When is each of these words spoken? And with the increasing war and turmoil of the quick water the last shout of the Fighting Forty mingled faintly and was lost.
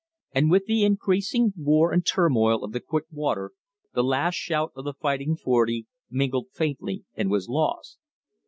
And 0.33 0.49
with 0.49 0.65
the 0.65 0.83
increasing 0.83 1.53
war 1.55 1.91
and 1.91 2.03
turmoil 2.03 2.63
of 2.63 2.71
the 2.71 2.79
quick 2.79 3.05
water 3.11 3.51
the 3.93 4.03
last 4.03 4.33
shout 4.33 4.71
of 4.75 4.83
the 4.83 4.95
Fighting 4.95 5.35
Forty 5.35 5.85
mingled 6.09 6.47
faintly 6.53 7.05
and 7.13 7.29
was 7.29 7.47
lost. 7.47 7.99